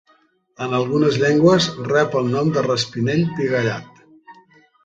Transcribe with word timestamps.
En 0.67 0.71
algunes 0.77 1.19
llengües 1.25 1.67
rep 1.91 2.17
el 2.21 2.33
nom 2.37 2.51
de 2.57 2.65
Raspinell 2.69 3.25
pigallat. 3.37 4.05